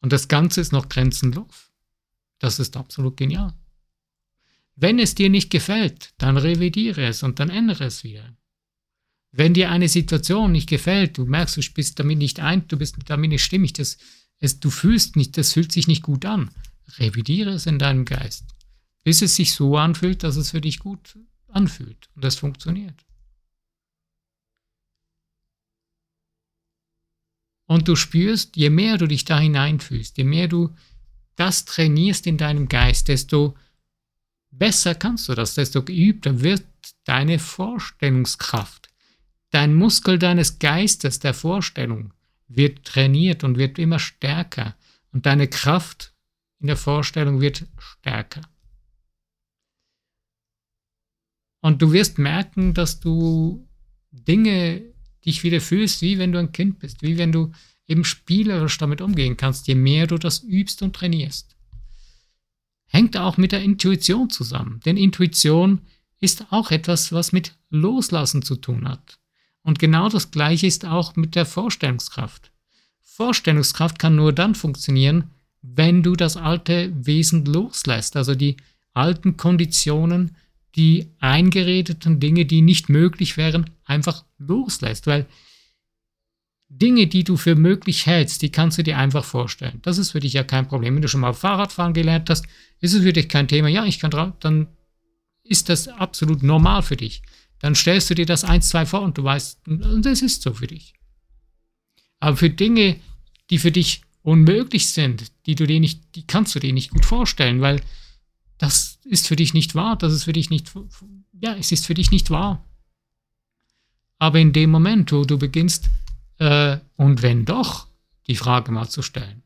Und 0.00 0.14
das 0.14 0.28
Ganze 0.28 0.62
ist 0.62 0.72
noch 0.72 0.88
grenzenlos. 0.88 1.70
Das 2.38 2.58
ist 2.58 2.74
absolut 2.74 3.18
genial. 3.18 3.52
Wenn 4.74 4.98
es 4.98 5.14
dir 5.14 5.28
nicht 5.28 5.50
gefällt, 5.50 6.14
dann 6.16 6.38
revidiere 6.38 7.04
es 7.06 7.22
und 7.22 7.38
dann 7.38 7.50
ändere 7.50 7.84
es 7.84 8.02
wieder. 8.02 8.34
Wenn 9.30 9.52
dir 9.52 9.70
eine 9.70 9.90
Situation 9.90 10.52
nicht 10.52 10.70
gefällt, 10.70 11.18
du 11.18 11.26
merkst, 11.26 11.58
du 11.58 11.62
bist 11.74 11.98
damit 11.98 12.16
nicht 12.16 12.40
ein, 12.40 12.66
du 12.66 12.78
bist 12.78 12.96
damit 13.04 13.28
nicht 13.28 13.44
stimmig, 13.44 13.74
das, 13.74 13.98
es, 14.38 14.58
du 14.58 14.70
fühlst 14.70 15.16
nicht, 15.16 15.36
das 15.36 15.52
fühlt 15.52 15.70
sich 15.70 15.86
nicht 15.86 16.02
gut 16.02 16.24
an, 16.24 16.50
revidiere 16.96 17.50
es 17.50 17.66
in 17.66 17.78
deinem 17.78 18.06
Geist, 18.06 18.46
bis 19.04 19.20
es 19.20 19.36
sich 19.36 19.52
so 19.52 19.76
anfühlt, 19.76 20.22
dass 20.22 20.36
es 20.36 20.52
für 20.52 20.62
dich 20.62 20.78
gut 20.78 21.18
anfühlt 21.48 22.08
und 22.14 22.24
das 22.24 22.36
funktioniert. 22.36 23.05
Und 27.66 27.88
du 27.88 27.96
spürst, 27.96 28.56
je 28.56 28.70
mehr 28.70 28.96
du 28.96 29.06
dich 29.06 29.24
da 29.24 29.38
hineinfühlst, 29.38 30.16
je 30.16 30.24
mehr 30.24 30.48
du 30.48 30.74
das 31.34 31.64
trainierst 31.64 32.26
in 32.26 32.38
deinem 32.38 32.68
Geist, 32.68 33.08
desto 33.08 33.56
besser 34.50 34.94
kannst 34.94 35.28
du 35.28 35.34
das, 35.34 35.54
desto 35.54 35.82
geübter 35.82 36.40
wird 36.40 36.64
deine 37.04 37.38
Vorstellungskraft. 37.38 38.88
Dein 39.50 39.74
Muskel 39.74 40.18
deines 40.18 40.58
Geistes, 40.58 41.18
der 41.18 41.34
Vorstellung, 41.34 42.12
wird 42.48 42.84
trainiert 42.84 43.44
und 43.44 43.58
wird 43.58 43.78
immer 43.78 43.98
stärker. 43.98 44.76
Und 45.12 45.26
deine 45.26 45.48
Kraft 45.48 46.14
in 46.60 46.68
der 46.68 46.76
Vorstellung 46.76 47.40
wird 47.40 47.66
stärker. 47.78 48.42
Und 51.60 51.82
du 51.82 51.92
wirst 51.92 52.18
merken, 52.18 52.74
dass 52.74 53.00
du 53.00 53.66
Dinge 54.10 54.94
dich 55.26 55.42
wieder 55.42 55.60
fühlst, 55.60 56.02
wie 56.02 56.18
wenn 56.18 56.32
du 56.32 56.38
ein 56.38 56.52
Kind 56.52 56.78
bist, 56.78 57.02
wie 57.02 57.18
wenn 57.18 57.32
du 57.32 57.52
eben 57.88 58.04
spielerisch 58.04 58.78
damit 58.78 59.00
umgehen 59.00 59.36
kannst, 59.36 59.68
je 59.68 59.74
mehr 59.74 60.06
du 60.06 60.18
das 60.18 60.42
übst 60.42 60.82
und 60.82 60.94
trainierst. 60.94 61.56
Hängt 62.86 63.16
auch 63.16 63.36
mit 63.36 63.52
der 63.52 63.62
Intuition 63.62 64.30
zusammen, 64.30 64.80
denn 64.84 64.96
Intuition 64.96 65.80
ist 66.20 66.46
auch 66.50 66.70
etwas, 66.70 67.12
was 67.12 67.32
mit 67.32 67.54
Loslassen 67.70 68.42
zu 68.42 68.56
tun 68.56 68.88
hat. 68.88 69.18
Und 69.62 69.78
genau 69.78 70.08
das 70.08 70.30
Gleiche 70.30 70.66
ist 70.66 70.86
auch 70.86 71.16
mit 71.16 71.34
der 71.34 71.44
Vorstellungskraft. 71.44 72.52
Vorstellungskraft 73.02 73.98
kann 73.98 74.16
nur 74.16 74.32
dann 74.32 74.54
funktionieren, 74.54 75.30
wenn 75.62 76.02
du 76.02 76.14
das 76.14 76.36
alte 76.36 76.92
Wesen 76.94 77.44
loslässt, 77.44 78.16
also 78.16 78.34
die 78.34 78.56
alten 78.94 79.36
Konditionen, 79.36 80.36
die 80.76 81.08
eingeredeten 81.18 82.20
Dinge, 82.20 82.46
die 82.46 82.62
nicht 82.62 82.88
möglich 82.88 83.36
wären, 83.36 83.70
einfach 83.86 84.24
loslässt. 84.38 85.06
Weil 85.06 85.26
Dinge, 86.68 87.06
die 87.06 87.24
du 87.24 87.36
für 87.36 87.54
möglich 87.54 88.06
hältst, 88.06 88.42
die 88.42 88.50
kannst 88.50 88.76
du 88.78 88.82
dir 88.82 88.98
einfach 88.98 89.24
vorstellen. 89.24 89.80
Das 89.82 89.98
ist 89.98 90.10
für 90.10 90.20
dich 90.20 90.32
ja 90.32 90.44
kein 90.44 90.68
Problem. 90.68 90.94
Wenn 90.94 91.02
du 91.02 91.08
schon 91.08 91.20
mal 91.20 91.32
Fahrradfahren 91.32 91.94
gelernt 91.94 92.28
hast, 92.28 92.46
ist 92.80 92.92
es 92.92 93.02
für 93.02 93.12
dich 93.12 93.28
kein 93.28 93.48
Thema. 93.48 93.68
Ja, 93.68 93.84
ich 93.84 93.98
kann 93.98 94.10
drauf, 94.10 94.32
dann 94.40 94.68
ist 95.44 95.68
das 95.68 95.88
absolut 95.88 96.42
normal 96.42 96.82
für 96.82 96.96
dich. 96.96 97.22
Dann 97.60 97.74
stellst 97.74 98.10
du 98.10 98.14
dir 98.14 98.26
das 98.26 98.44
eins, 98.44 98.68
zwei 98.68 98.84
vor 98.84 99.02
und 99.02 99.16
du 99.16 99.24
weißt, 99.24 99.60
das 100.00 100.22
ist 100.22 100.42
so 100.42 100.52
für 100.52 100.66
dich. 100.66 100.92
Aber 102.20 102.36
für 102.36 102.50
Dinge, 102.50 102.96
die 103.50 103.58
für 103.58 103.72
dich 103.72 104.02
unmöglich 104.22 104.88
sind, 104.88 105.32
die 105.46 105.54
du 105.54 105.66
dir 105.66 105.78
nicht, 105.78 106.16
die 106.16 106.26
kannst 106.26 106.54
du 106.54 106.58
dir 106.58 106.72
nicht 106.72 106.90
gut 106.90 107.04
vorstellen, 107.04 107.60
weil 107.60 107.80
das 108.58 108.98
ist 109.04 109.28
für 109.28 109.36
dich 109.36 109.54
nicht 109.54 109.74
wahr, 109.74 109.96
das 109.96 110.12
ist 110.12 110.24
für 110.24 110.32
dich 110.32 110.50
nicht, 110.50 110.72
ja, 111.40 111.54
es 111.54 111.70
ist 111.70 111.86
für 111.86 111.94
dich 111.94 112.10
nicht 112.10 112.30
wahr. 112.30 112.64
Aber 114.18 114.38
in 114.38 114.52
dem 114.52 114.70
Moment, 114.70 115.12
wo 115.12 115.24
du 115.24 115.38
beginnst, 115.38 115.90
äh, 116.38 116.78
und 116.96 117.22
wenn 117.22 117.44
doch, 117.44 117.88
die 118.26 118.36
Frage 118.36 118.72
mal 118.72 118.88
zu 118.88 119.02
stellen, 119.02 119.42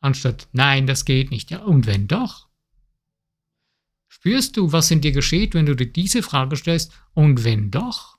anstatt, 0.00 0.48
nein, 0.52 0.86
das 0.86 1.04
geht 1.04 1.30
nicht, 1.30 1.50
ja, 1.50 1.62
und 1.62 1.86
wenn 1.86 2.08
doch, 2.08 2.48
spürst 4.08 4.56
du, 4.56 4.72
was 4.72 4.90
in 4.90 5.00
dir 5.00 5.12
geschieht, 5.12 5.54
wenn 5.54 5.66
du 5.66 5.74
dir 5.74 5.92
diese 5.92 6.22
Frage 6.22 6.56
stellst, 6.56 6.92
und 7.14 7.44
wenn 7.44 7.70
doch, 7.70 8.18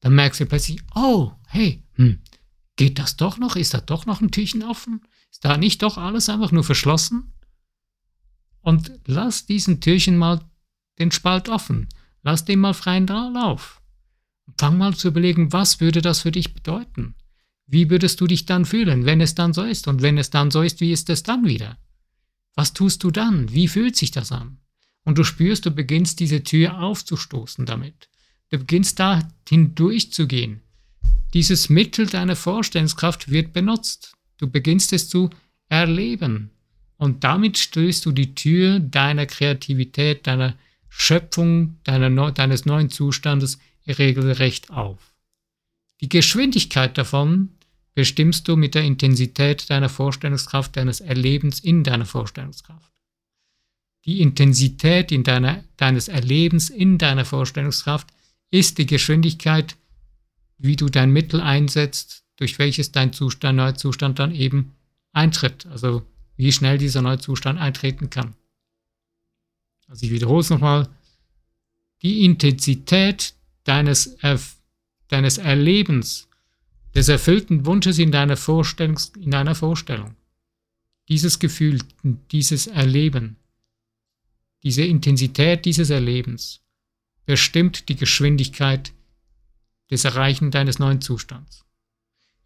dann 0.00 0.14
merkst 0.14 0.40
du 0.40 0.46
plötzlich, 0.46 0.80
oh, 0.94 1.32
hey, 1.46 1.82
hm, 1.94 2.20
geht 2.76 2.98
das 2.98 3.16
doch 3.16 3.38
noch? 3.38 3.56
Ist 3.56 3.74
da 3.74 3.80
doch 3.80 4.06
noch 4.06 4.20
ein 4.20 4.30
Türchen 4.30 4.62
offen? 4.62 5.00
Ist 5.30 5.44
da 5.44 5.56
nicht 5.56 5.82
doch 5.82 5.98
alles 5.98 6.28
einfach 6.28 6.52
nur 6.52 6.64
verschlossen? 6.64 7.32
Und 8.60 8.92
lass 9.06 9.46
diesen 9.46 9.80
Türchen 9.80 10.16
mal 10.16 10.44
den 10.98 11.10
Spalt 11.10 11.48
offen. 11.48 11.88
Lass 12.26 12.44
dem 12.44 12.58
mal 12.58 12.74
freien 12.74 13.06
Lauf. 13.06 13.80
Fang 14.58 14.78
mal 14.78 14.96
zu 14.96 15.06
überlegen, 15.06 15.52
was 15.52 15.78
würde 15.78 16.02
das 16.02 16.22
für 16.22 16.32
dich 16.32 16.54
bedeuten? 16.54 17.14
Wie 17.68 17.88
würdest 17.88 18.20
du 18.20 18.26
dich 18.26 18.46
dann 18.46 18.64
fühlen, 18.64 19.04
wenn 19.04 19.20
es 19.20 19.36
dann 19.36 19.52
so 19.52 19.62
ist? 19.62 19.86
Und 19.86 20.02
wenn 20.02 20.18
es 20.18 20.28
dann 20.30 20.50
so 20.50 20.62
ist, 20.62 20.80
wie 20.80 20.90
ist 20.90 21.08
es 21.08 21.22
dann 21.22 21.46
wieder? 21.46 21.78
Was 22.56 22.72
tust 22.72 23.04
du 23.04 23.12
dann? 23.12 23.52
Wie 23.52 23.68
fühlt 23.68 23.94
sich 23.94 24.10
das 24.10 24.32
an? 24.32 24.58
Und 25.04 25.18
du 25.18 25.22
spürst, 25.22 25.66
du 25.66 25.70
beginnst 25.70 26.18
diese 26.18 26.42
Tür 26.42 26.80
aufzustoßen 26.80 27.64
damit. 27.64 28.08
Du 28.50 28.58
beginnst 28.58 28.98
da 28.98 29.20
hindurchzugehen. 29.48 30.62
Dieses 31.32 31.68
Mittel 31.68 32.06
deiner 32.06 32.34
Vorstellungskraft 32.34 33.30
wird 33.30 33.52
benutzt. 33.52 34.16
Du 34.38 34.50
beginnst 34.50 34.92
es 34.92 35.08
zu 35.08 35.30
erleben. 35.68 36.50
Und 36.96 37.22
damit 37.22 37.56
stößt 37.56 38.04
du 38.04 38.10
die 38.10 38.34
Tür 38.34 38.80
deiner 38.80 39.26
Kreativität, 39.26 40.26
deiner 40.26 40.56
Schöpfung, 40.88 41.78
deiner, 41.84 42.32
deines 42.32 42.64
neuen 42.64 42.90
Zustandes 42.90 43.58
regelrecht 43.86 44.70
auf. 44.70 45.14
Die 46.00 46.08
Geschwindigkeit 46.08 46.96
davon 46.98 47.50
bestimmst 47.94 48.46
du 48.48 48.56
mit 48.56 48.74
der 48.74 48.84
Intensität 48.84 49.70
deiner 49.70 49.88
Vorstellungskraft, 49.88 50.76
deines 50.76 51.00
Erlebens 51.00 51.60
in 51.60 51.82
deiner 51.82 52.04
Vorstellungskraft. 52.04 52.92
Die 54.04 54.20
Intensität 54.20 55.10
in 55.10 55.24
deiner, 55.24 55.64
deines 55.76 56.08
Erlebens 56.08 56.70
in 56.70 56.98
deiner 56.98 57.24
Vorstellungskraft 57.24 58.08
ist 58.50 58.78
die 58.78 58.86
Geschwindigkeit, 58.86 59.76
wie 60.58 60.76
du 60.76 60.88
dein 60.88 61.10
Mittel 61.10 61.40
einsetzt, 61.40 62.24
durch 62.36 62.58
welches 62.58 62.92
dein 62.92 63.12
Zustand, 63.12 63.56
neuer 63.56 63.74
Zustand 63.74 64.18
dann 64.18 64.34
eben 64.34 64.74
eintritt. 65.12 65.66
Also 65.66 66.02
wie 66.36 66.52
schnell 66.52 66.78
dieser 66.78 67.02
neue 67.02 67.18
Zustand 67.18 67.58
eintreten 67.58 68.10
kann. 68.10 68.34
Also 69.86 70.06
ich 70.06 70.12
wiederhole 70.12 70.40
es 70.40 70.50
nochmal. 70.50 70.88
Die 72.02 72.24
Intensität 72.24 73.34
deines, 73.64 74.06
er 74.20 74.40
deines 75.08 75.38
Erlebens, 75.38 76.28
des 76.94 77.08
erfüllten 77.08 77.66
Wunsches 77.66 77.98
in 77.98 78.10
deiner, 78.10 78.36
Vorstellung, 78.36 78.98
in 79.20 79.30
deiner 79.30 79.54
Vorstellung, 79.54 80.16
dieses 81.08 81.38
Gefühl, 81.38 81.78
dieses 82.32 82.66
Erleben, 82.66 83.36
diese 84.62 84.82
Intensität 84.82 85.64
dieses 85.66 85.90
Erlebens 85.90 86.62
bestimmt 87.26 87.88
die 87.88 87.96
Geschwindigkeit 87.96 88.92
des 89.90 90.04
Erreichen 90.04 90.50
deines 90.50 90.78
neuen 90.78 91.00
Zustands. 91.00 91.64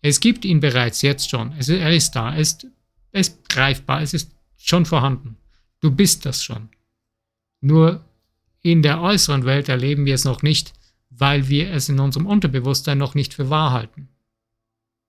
Es 0.02 0.20
gibt 0.20 0.44
ihn 0.44 0.61
bereits 0.61 1.02
jetzt 1.02 1.30
schon. 1.30 1.52
Er 1.52 1.94
ist 1.94 2.12
da. 2.12 2.35
Er 2.35 2.40
ist 2.40 2.66
ist 3.12 3.49
greifbar, 3.49 4.02
es 4.02 4.14
ist 4.14 4.32
schon 4.56 4.87
vorhanden. 4.87 5.37
Du 5.80 5.90
bist 5.90 6.26
das 6.26 6.44
schon. 6.44 6.68
Nur 7.61 8.05
in 8.62 8.83
der 8.83 9.00
äußeren 9.00 9.45
Welt 9.45 9.69
erleben 9.69 10.07
wir 10.07 10.14
es 10.14 10.25
noch 10.25 10.43
nicht, 10.43 10.73
weil 11.11 11.49
wir 11.49 11.71
es 11.73 11.88
in 11.88 12.00
unserem 12.00 12.26
Unterbewusstsein 12.26 12.99
noch 12.99 13.14
nicht 13.14 13.35
für 13.35 13.50
wahr 13.50 13.73
halten. 13.73 14.09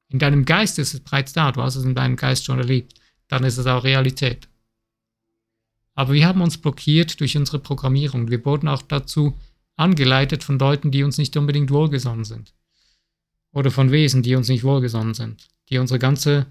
In 0.10 0.20
deinem 0.20 0.46
Geist 0.46 0.78
ist 0.80 0.94
es 0.94 1.00
bereits 1.00 1.34
da, 1.34 1.52
du 1.52 1.62
hast 1.62 1.76
es 1.76 1.86
in 1.86 1.96
deinem 1.96 2.18
Geist 2.18 2.46
schon 2.46 2.58
erlebt, 2.58 2.96
dann 3.28 3.44
ist 3.46 3.58
es 3.58 3.66
auch 3.66 3.84
Realität. 3.84 4.50
Aber 5.94 6.14
wir 6.14 6.26
haben 6.26 6.42
uns 6.42 6.58
blockiert 6.58 7.20
durch 7.20 7.38
unsere 7.38 7.60
Programmierung. 7.60 8.30
Wir 8.30 8.44
wurden 8.46 8.68
auch 8.68 8.82
dazu 8.82 9.38
angeleitet 9.76 10.44
von 10.44 10.60
Leuten, 10.60 10.92
die 10.92 11.04
uns 11.04 11.18
nicht 11.18 11.36
unbedingt 11.38 11.72
wohlgesonnen 11.72 12.26
sind. 12.26 12.54
Oder 13.52 13.72
von 13.72 13.92
Wesen, 13.92 14.24
die 14.24 14.36
uns 14.36 14.48
nicht 14.48 14.64
wohlgesonnen 14.64 15.14
sind, 15.14 15.48
die 15.70 15.78
unsere 15.78 16.00
ganze 16.00 16.48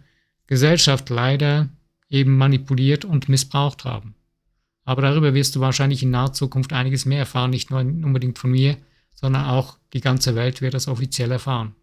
Gesellschaft 0.47 1.09
leider 1.09 1.69
eben 2.09 2.37
manipuliert 2.37 3.05
und 3.05 3.29
missbraucht 3.29 3.85
haben. 3.85 4.15
Aber 4.85 5.03
darüber 5.03 5.35
wirst 5.35 5.57
du 5.57 5.61
wahrscheinlich 5.61 6.03
in 6.03 6.11
naher 6.11 6.33
Zukunft 6.33 6.73
einiges 6.73 7.05
mehr 7.05 7.21
erfahren, 7.21 7.51
nicht 7.51 7.71
nur 7.71 7.81
unbedingt 7.81 8.39
von 8.39 8.51
mir, 8.51 8.77
sondern 9.15 9.45
auch 9.45 9.79
die 9.93 10.01
ganze 10.01 10.35
Welt 10.35 10.61
wird 10.63 10.75
das 10.75 10.89
offiziell 10.89 11.31
erfahren. 11.31 11.75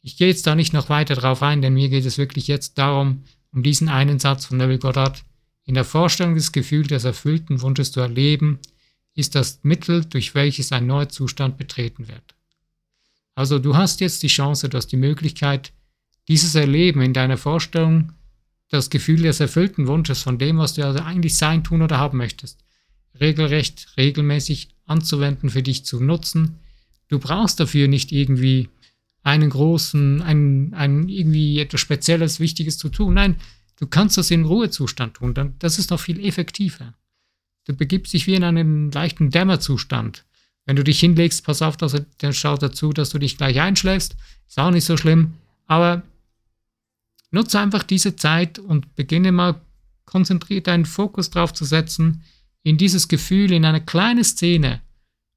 Ich 0.00 0.16
gehe 0.16 0.28
jetzt 0.28 0.46
da 0.46 0.54
nicht 0.54 0.72
noch 0.72 0.88
weiter 0.88 1.14
drauf 1.14 1.42
ein, 1.42 1.60
denn 1.60 1.74
mir 1.74 1.88
geht 1.88 2.06
es 2.06 2.18
wirklich 2.18 2.46
jetzt 2.46 2.78
darum, 2.78 3.24
um 3.52 3.62
diesen 3.62 3.88
einen 3.88 4.18
Satz 4.18 4.46
von 4.46 4.56
Neville 4.56 4.78
Goddard, 4.78 5.24
in 5.64 5.74
der 5.74 5.84
Vorstellung 5.84 6.34
des 6.34 6.52
Gefühls 6.52 6.88
des 6.88 7.04
erfüllten 7.04 7.60
Wunsches 7.60 7.92
zu 7.92 8.00
erleben, 8.00 8.58
ist 9.14 9.34
das 9.34 9.60
Mittel, 9.64 10.04
durch 10.04 10.34
welches 10.34 10.72
ein 10.72 10.86
neuer 10.86 11.08
Zustand 11.08 11.58
betreten 11.58 12.08
wird. 12.08 12.34
Also 13.34 13.58
du 13.58 13.76
hast 13.76 14.00
jetzt 14.00 14.22
die 14.22 14.28
Chance, 14.28 14.68
du 14.68 14.76
hast 14.76 14.88
die 14.88 14.96
Möglichkeit, 14.96 15.72
dieses 16.28 16.54
Erleben 16.54 17.02
in 17.02 17.12
deiner 17.12 17.36
Vorstellung, 17.36 18.12
das 18.68 18.90
Gefühl 18.90 19.22
des 19.22 19.40
erfüllten 19.40 19.86
Wunsches 19.86 20.22
von 20.22 20.38
dem, 20.38 20.58
was 20.58 20.74
du 20.74 20.84
also 20.84 21.00
eigentlich 21.00 21.36
sein, 21.36 21.64
tun 21.64 21.82
oder 21.82 21.98
haben 21.98 22.18
möchtest, 22.18 22.64
regelrecht, 23.18 23.88
regelmäßig 23.96 24.68
anzuwenden, 24.86 25.50
für 25.50 25.62
dich 25.62 25.84
zu 25.84 26.00
nutzen. 26.00 26.58
Du 27.08 27.18
brauchst 27.18 27.60
dafür 27.60 27.88
nicht 27.88 28.12
irgendwie 28.12 28.68
einen 29.22 29.50
großen, 29.50 30.22
einen, 30.22 30.74
einen 30.74 31.08
irgendwie 31.08 31.58
etwas 31.58 31.80
Spezielles, 31.80 32.40
Wichtiges 32.40 32.78
zu 32.78 32.88
tun. 32.88 33.14
Nein, 33.14 33.36
du 33.78 33.86
kannst 33.86 34.16
das 34.18 34.30
in 34.30 34.44
Ruhezustand 34.44 35.14
tun. 35.14 35.34
Dann, 35.34 35.54
das 35.58 35.78
ist 35.78 35.90
noch 35.90 36.00
viel 36.00 36.24
effektiver. 36.24 36.94
Du 37.64 37.74
begibst 37.74 38.12
dich 38.12 38.26
wie 38.26 38.34
in 38.34 38.44
einen 38.44 38.90
leichten 38.90 39.30
Dämmerzustand. 39.30 40.24
Wenn 40.64 40.76
du 40.76 40.84
dich 40.84 41.00
hinlegst, 41.00 41.44
pass 41.44 41.62
auf, 41.62 41.76
dass, 41.76 41.96
dann 42.18 42.32
schau 42.32 42.56
dazu, 42.56 42.92
dass 42.92 43.10
du 43.10 43.18
dich 43.18 43.38
gleich 43.38 43.60
einschläfst. 43.60 44.16
Ist 44.46 44.58
auch 44.58 44.70
nicht 44.70 44.84
so 44.84 44.96
schlimm. 44.96 45.34
Aber 45.66 46.02
nutze 47.30 47.60
einfach 47.60 47.82
diese 47.82 48.16
Zeit 48.16 48.58
und 48.58 48.94
beginne 48.94 49.32
mal 49.32 49.60
konzentriert 50.04 50.66
deinen 50.66 50.86
Fokus 50.86 51.30
drauf 51.30 51.52
zu 51.52 51.64
setzen, 51.64 52.22
in 52.62 52.78
dieses 52.78 53.08
Gefühl, 53.08 53.52
in 53.52 53.64
eine 53.64 53.84
kleine 53.84 54.24
Szene, 54.24 54.80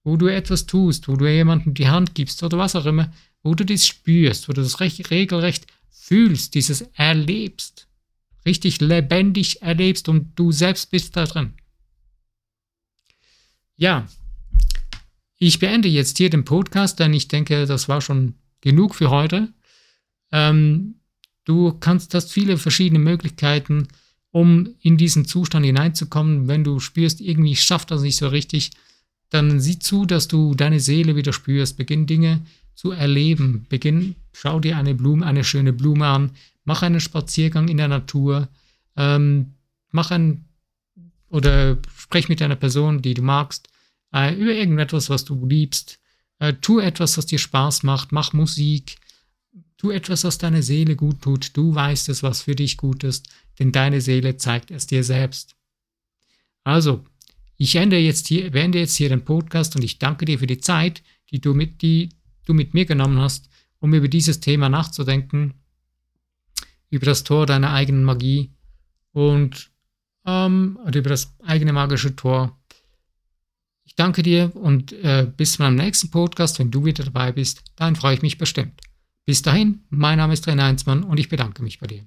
wo 0.04 0.18
du 0.18 0.28
etwas 0.28 0.66
tust, 0.66 1.08
wo 1.08 1.16
du 1.16 1.28
jemandem 1.28 1.74
die 1.74 1.90
Hand 1.90 2.16
gibst 2.16 2.42
oder 2.44 2.58
was 2.58 2.76
auch 2.76 2.86
immer, 2.86 3.12
wo 3.44 3.54
du 3.54 3.66
das 3.66 3.86
spürst, 3.86 4.48
wo 4.48 4.54
du 4.54 4.62
das 4.62 4.80
regelrecht 4.80 5.68
fühlst, 5.90 6.56
dieses 6.56 6.82
erlebst, 6.94 7.88
richtig 8.46 8.82
lebendig 8.82 9.62
erlebst 9.62 10.10
und 10.10 10.38
du 10.38 10.52
selbst 10.52 10.90
bist 10.92 11.16
da 11.16 11.26
drin. 11.26 11.54
Ja, 13.76 14.08
ich 15.38 15.60
beende 15.60 15.90
jetzt 15.90 16.18
hier 16.18 16.30
den 16.30 16.46
Podcast, 16.46 17.00
denn 17.00 17.14
ich 17.14 17.28
denke, 17.28 17.66
das 17.66 17.90
war 17.90 18.02
schon 18.02 18.36
genug 18.62 18.96
für 18.96 19.10
heute. 19.10 19.52
Ähm, 20.32 21.01
du 21.46 21.74
kannst, 21.80 22.14
hast 22.14 22.32
viele 22.32 22.58
verschiedene 22.58 23.00
Möglichkeiten, 23.00 23.88
um 24.32 24.70
in 24.82 24.98
diesen 24.98 25.26
Zustand 25.26 25.66
hineinzukommen. 25.66 26.48
Wenn 26.48 26.64
du 26.64 26.80
spürst, 26.80 27.22
irgendwie 27.22 27.56
schafft 27.56 27.92
das 27.92 28.02
nicht 28.02 28.18
so 28.18 28.28
richtig, 28.28 28.72
dann 29.30 29.60
sieh 29.60 29.80
zu, 29.80 30.06
dass 30.06 30.28
du 30.28 30.56
deine 30.56 30.80
Seele 30.80 31.16
wieder 31.16 31.34
spürst. 31.34 31.78
Beginn 31.78 32.06
Dinge 32.06 32.42
zu 32.76 32.92
erleben. 32.92 33.66
Beginn, 33.70 34.16
schau 34.34 34.60
dir 34.60 34.78
eine 34.78 34.94
Blume, 34.96 35.26
eine 35.26 35.44
schöne 35.44 35.74
Blume 35.74 36.08
an. 36.08 36.32
Mach 36.64 36.82
einen 36.82 37.00
Spaziergang 37.00 37.68
in 37.68 37.78
der 37.78 37.88
Natur. 37.88 38.50
Ähm, 38.96 39.54
mach 39.92 40.12
ein 40.12 40.46
oder 41.30 41.78
sprech 41.98 42.28
mit 42.28 42.42
einer 42.42 42.58
Person, 42.58 43.02
die 43.02 43.14
du 43.14 43.22
magst, 43.22 43.70
äh, 44.14 44.36
über 44.36 44.52
irgendetwas, 44.52 45.10
was 45.10 45.24
du 45.24 45.46
liebst. 45.46 46.00
Äh, 46.40 46.54
tu 46.60 46.80
etwas, 46.80 47.18
was 47.18 47.26
dir 47.26 47.40
Spaß 47.40 47.84
macht. 47.84 48.12
Mach 48.12 48.34
Musik. 48.34 48.98
Tu 49.78 49.92
etwas, 49.92 50.24
was 50.24 50.38
deine 50.38 50.64
Seele 50.64 50.96
gut 50.96 51.22
tut. 51.22 51.58
Du 51.58 51.74
weißt 51.74 52.10
es, 52.10 52.24
was 52.24 52.44
für 52.44 52.56
dich 52.56 52.78
gut 52.78 53.04
ist, 53.04 53.30
denn 53.60 53.72
deine 53.72 54.00
Seele 54.00 54.38
zeigt 54.38 54.72
es 54.72 54.88
dir 54.88 55.04
selbst. 55.04 55.56
Also, 56.64 57.04
ich 57.58 57.76
ende 57.76 57.98
jetzt 57.98 58.28
hier, 58.28 58.52
beende 58.52 58.80
jetzt 58.80 58.96
hier 58.96 59.10
den 59.10 59.26
Podcast 59.26 59.76
und 59.76 59.84
ich 59.84 60.00
danke 60.00 60.26
dir 60.26 60.40
für 60.40 60.48
die 60.48 60.60
Zeit, 60.60 61.04
die 61.32 61.42
du 61.42 61.54
mit, 61.54 61.82
die 61.82 62.10
du 62.46 62.54
mit 62.54 62.74
mir 62.74 62.86
genommen 62.86 63.20
hast, 63.20 63.50
um 63.80 63.94
über 63.94 64.08
dieses 64.08 64.40
Thema 64.40 64.70
nachzudenken, 64.70 65.54
über 66.90 67.06
das 67.06 67.24
Tor 67.24 67.46
deiner 67.46 67.74
eigenen 67.74 68.04
Magie 68.04 68.52
und 69.12 69.72
ähm, 70.26 70.80
über 70.86 71.10
das 71.10 71.36
eigene 71.44 71.74
magische 71.74 72.16
Tor. 72.16 72.60
Ich 73.84 73.96
danke 73.96 74.24
dir 74.24 74.56
und 74.56 74.94
äh, 74.94 75.32
bis 75.36 75.54
zu 75.54 75.62
meinem 75.62 75.76
nächsten 75.76 76.12
Podcast, 76.12 76.60
wenn 76.60 76.72
du 76.72 76.86
wieder 76.86 77.04
dabei 77.04 77.32
bist, 77.32 77.64
dann 77.76 77.96
freue 77.96 78.16
ich 78.16 78.22
mich 78.22 78.38
bestimmt. 78.38 78.82
Bis 79.32 79.44
dahin, 79.44 79.86
mein 79.90 80.18
Name 80.18 80.34
ist 80.34 80.46
René 80.46 80.64
Heinzmann 80.64 81.04
und 81.04 81.18
ich 81.18 81.30
bedanke 81.30 81.64
mich 81.64 81.80
bei 81.80 81.88
dir. 81.88 82.06